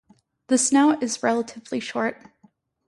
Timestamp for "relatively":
1.21-1.79